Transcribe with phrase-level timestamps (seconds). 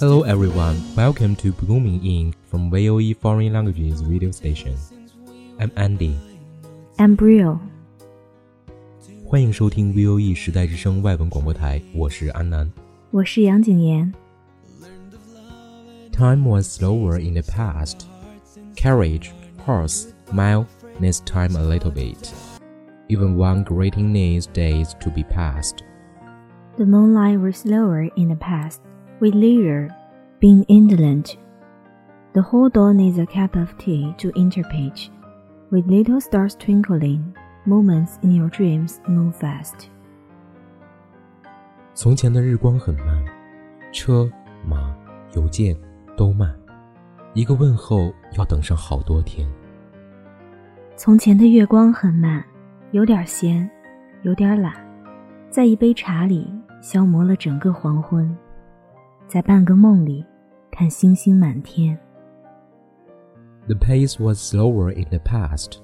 [0.00, 4.74] Hello everyone, welcome to Bloom in Ink from VOE Foreign Languages Radio Station.
[5.60, 6.16] I'm Andy.
[6.98, 7.60] I'm Brio.
[9.24, 12.68] 欢迎收听 VOE 时代之声外文广播台，我是安南，
[13.12, 14.12] 我是杨景言。
[16.10, 17.98] Time was slower in the past.
[18.74, 19.30] Carriage,
[19.64, 20.66] horse, mile,
[21.00, 22.32] needs time a little bit.
[23.08, 25.84] Even one greeting needs days to be passed.
[26.76, 28.80] The moonlight was slower in the past.
[29.24, 29.88] With leisure,
[30.38, 31.38] being indolent.
[32.34, 35.10] The whole dawn needs a cup of tea to interpage,
[35.70, 37.34] with little stars twinkling.
[37.64, 39.88] Moments in your dreams move fast.
[41.94, 43.24] 从前的日光很慢，
[43.90, 44.30] 车
[44.68, 44.94] 马
[45.34, 45.74] 邮件
[46.14, 46.54] 都慢，
[47.32, 49.48] 一个问候要等上好多天。
[50.96, 52.44] 从前的月光很慢，
[52.90, 53.70] 有点闲，
[54.24, 54.74] 有点懒，
[55.48, 56.52] 在一杯茶里
[56.82, 58.36] 消磨了整个黄昏，
[59.27, 60.25] 在半个梦里
[60.71, 61.97] 看星星满天。
[63.67, 65.79] The pace was slower in the past.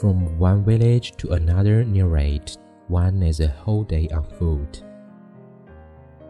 [0.00, 2.56] From one village to another near it,
[2.88, 4.82] one is a whole day on foot.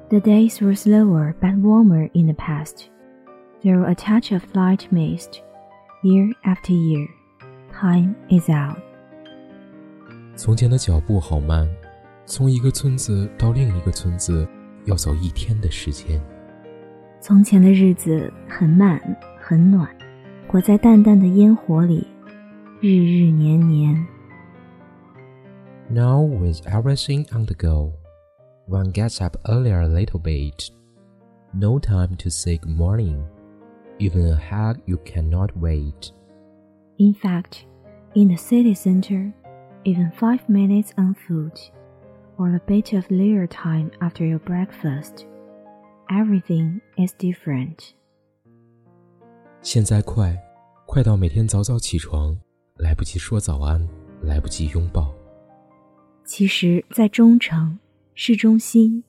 [0.09, 2.89] The days were slower but warmer in the past.
[3.61, 5.43] Through a touch of light mist,
[6.03, 7.09] year after year,
[7.73, 8.79] time is out.
[10.37, 11.69] 从前的脚步好慢，
[12.25, 14.49] 从一个村子到另一个村子
[14.87, 16.19] 要走一天的时间。
[17.23, 19.01] 从前的日子很慢
[19.39, 19.89] 很暖，
[20.47, 22.07] 裹在淡淡的烟火里，
[22.81, 24.07] 日日年年。
[25.91, 27.93] Now, with everything on the go,
[28.67, 30.71] one gets up earlier a little bit.
[31.53, 33.23] No time to say good morning.
[33.99, 36.13] Even a hug you cannot wait.
[36.99, 37.65] In fact,
[38.15, 39.33] in the city center,
[39.85, 41.71] even five minutes on foot,
[42.37, 45.27] or a bit of leisure time after your breakfast,
[46.13, 47.91] everything is different.
[49.61, 50.37] 现在快，
[50.87, 52.39] 快到每天早早起床，
[52.77, 53.87] 来不及说早安，
[54.23, 55.13] 来不及拥抱。
[56.25, 57.79] 其实，在中城
[58.15, 59.03] 市中心，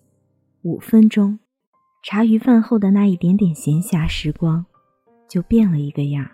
[0.62, 1.39] 五分钟，
[2.04, 4.66] 茶余饭后的那一点点闲暇时光，
[5.27, 6.31] 就变了一个样儿。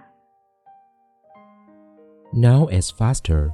[2.34, 3.52] Now it's faster.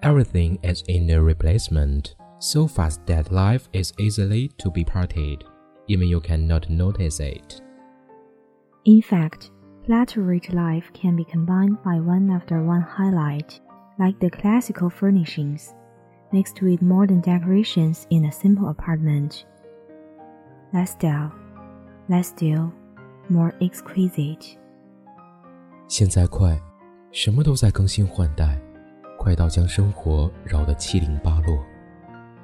[0.00, 2.14] Everything is in a replacement.
[2.40, 5.44] So fast that life is easily to be parted.
[5.88, 7.60] Even you cannot notice it.
[8.84, 9.50] In fact,
[9.84, 13.60] flat-rate life can be combined by one after one highlight,
[13.98, 15.74] like the classical furnishings,
[16.32, 19.44] mixed with modern decorations in a simple apartment.
[20.72, 21.30] Less dull,
[22.08, 22.70] less still,
[23.28, 24.56] more exquisite.
[25.88, 26.58] 现在快，
[27.10, 28.58] 什么都在更新换代，
[29.18, 31.58] 快到将生活扰得七零八落。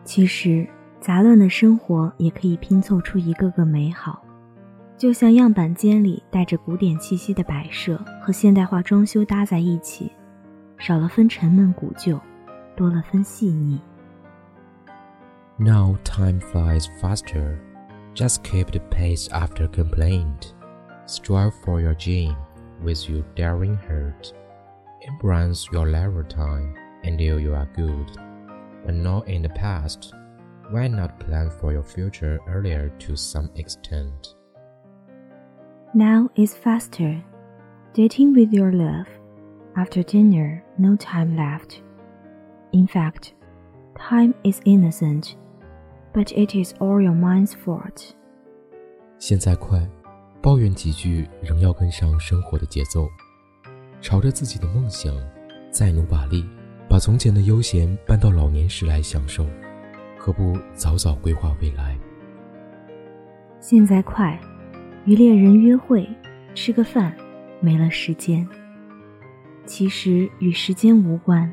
[0.05, 0.69] 其实，
[1.04, 4.24] 杂乱的生活也可以拼凑出一个个美好。
[4.96, 10.10] 就像样板间里带着古典气息的摆设和现代化装修搭在一起，
[10.78, 12.18] 少了分沉闷古旧，
[12.74, 13.82] 多了分细腻。
[15.58, 17.58] Now time flies faster.
[18.16, 20.54] Just keep the pace after complaint.
[21.06, 22.34] Strive for your dream
[22.82, 24.32] with your daring heart.
[25.02, 26.74] Embrace your leisure time
[27.04, 28.08] until you are good.
[28.86, 30.14] But not in the past.
[30.71, 34.35] Why not plan for your future earlier to some extent?
[35.95, 37.23] Now is faster.
[37.95, 39.07] Dating with your love.
[39.75, 41.83] After dinner, no time left.
[42.73, 43.33] In fact,
[43.97, 45.37] time is innocent,
[46.13, 48.15] but it is all your mind's fault.
[49.19, 49.81] 现在快，
[50.43, 53.09] 抱怨几句仍要跟上生活的节奏，
[54.01, 55.15] 朝着自己的梦想
[55.71, 56.45] 再努把力，
[56.89, 59.47] 把从前的悠闲搬到老年时来享受，
[60.23, 61.99] 何不早早规划未来？
[63.61, 64.39] 现在快。
[65.05, 66.07] 与恋人约会，
[66.55, 67.17] 吃个饭，
[67.61, 68.47] 没了时间。
[69.65, 71.51] 其实与时间无关，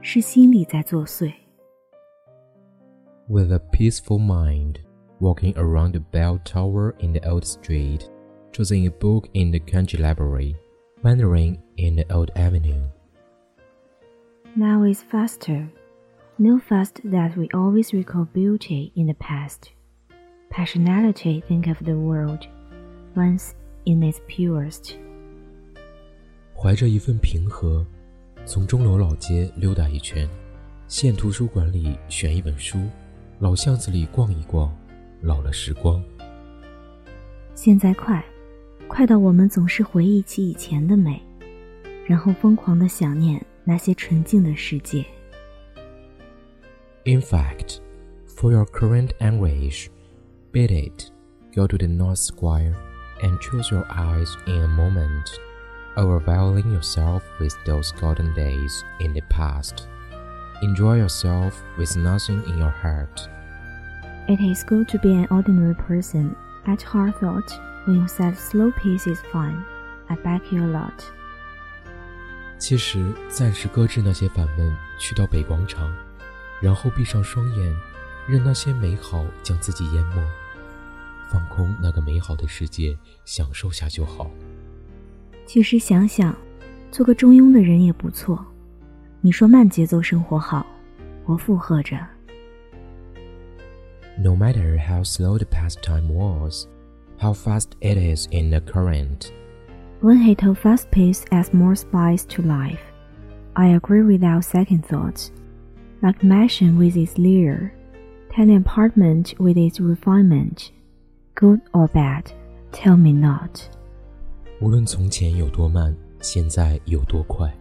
[0.00, 1.30] 是心里在作祟。
[3.28, 4.76] With a peaceful mind,
[5.20, 8.08] walking around the bell tower in the old street,
[8.52, 10.54] choosing a book in the country library,
[11.02, 12.88] wandering in the old avenue.
[14.54, 15.68] Now is faster.
[16.39, 19.71] No fast that we always recall beauty in the past.
[20.51, 22.45] Passionality think of the world
[23.15, 23.53] once
[23.85, 24.93] in its purest。
[26.53, 27.83] 怀着一份平和，
[28.45, 30.29] 从钟楼老街溜达一圈，
[30.87, 32.77] 县图书馆里选一本书，
[33.39, 34.71] 老巷子里逛一逛，
[35.21, 35.99] 老了时光。
[37.55, 38.23] 现在快，
[38.87, 41.19] 快到我们总是回忆起以前的美，
[42.05, 45.03] 然后疯狂的想念那些纯净的世界。
[47.06, 47.80] In fact,
[48.36, 49.90] for your current anguish,
[50.52, 51.10] beat it,
[51.54, 52.76] go to the North Square.
[53.22, 55.38] and choose your eyes in a moment,
[55.96, 59.88] overwhelming yourself with those golden days in the past.
[60.62, 63.28] Enjoy yourself with nothing in your heart.
[64.28, 66.36] It is good to be an ordinary person.
[66.66, 67.50] At heart thought,
[67.86, 69.64] when you said slow pace is fine,
[70.08, 71.04] I back you a lot.
[72.58, 75.92] 其实，暂时搁置那些烦闷，去到北广场，
[76.61, 77.75] 然后闭上双眼，
[78.27, 80.23] 任那些美好将自己淹没。
[81.29, 84.31] 放空那个美好的世界，享受下就好。
[85.45, 86.35] 其实想想，
[86.91, 88.45] 做个中庸的人也不错。
[89.21, 90.65] 你说慢节奏生活好，
[91.25, 91.97] 我附和着。
[94.19, 96.65] No matter how slow the past time was,
[97.19, 99.31] how fast it is in the current.
[100.01, 102.79] When he told fast pace adds more spice to life,
[103.53, 105.29] I agree without second thought.
[106.00, 107.70] Like mansion with its leer,
[108.34, 110.70] tiny apartment with its refinement.
[111.34, 112.24] Good or bad,
[112.72, 113.60] tell me not.
[114.60, 117.52] 无论从前有多慢，现在有多快。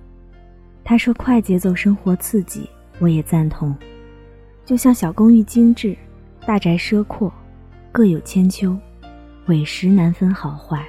[0.84, 2.68] 他说：“快节奏生活刺激，
[3.00, 3.76] 我也赞同。
[4.66, 5.96] 就像小公寓精致，
[6.46, 7.32] 大宅奢阔，
[7.92, 8.76] 各有千秋，
[9.46, 10.84] 委实难分好坏。”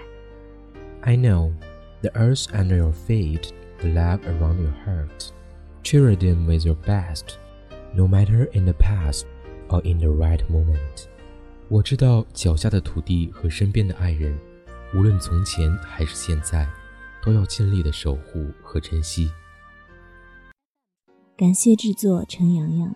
[1.03, 1.53] I know
[2.01, 3.51] the earth under your feet,
[3.81, 5.31] the love around your heart.
[5.88, 7.38] Cheer them with your best,
[7.96, 9.22] no matter in the past
[9.70, 11.06] or in the right moment.
[11.70, 14.38] 我知道脚下的土地和身边的爱人，
[14.94, 16.68] 无论从前还是现在，
[17.24, 19.32] 都要尽力的守护和珍惜。
[21.38, 22.94] 感谢制作陈洋洋。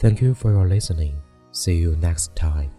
[0.00, 1.16] Thank you for your listening.
[1.52, 2.70] See you next time.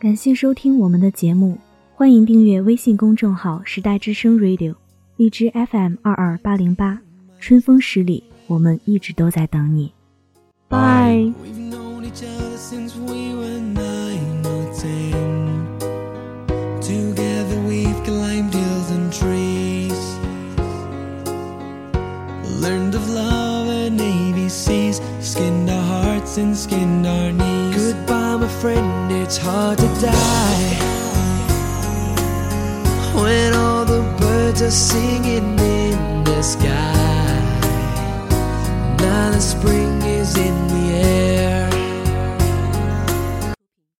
[0.00, 1.58] 感谢收听我们的节目，
[1.94, 4.74] 欢迎订阅微信公众号“时代之声 Radio”，
[5.16, 7.00] 荔枝 FM 二二八零八，
[7.40, 9.92] 春风十里，我们一直都在等你。
[10.68, 11.32] Bye。
[25.20, 27.76] skinned our hearts and skinned our knees.
[27.76, 30.76] Goodbye, my friend, it's hard to die.
[33.14, 37.09] When all the birds are singing in the sky.
[39.00, 41.29] Now the spring is in the air.